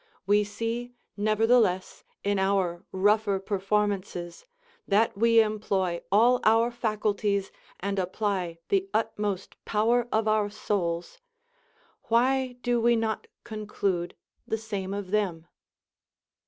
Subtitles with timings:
[0.25, 4.47] We see, nevertheless, in our rougher performances,
[4.87, 11.19] that we employ all our faculties, and apply the utmost power of our souls;
[12.05, 14.15] why do we not conclude
[14.47, 15.45] the same of them?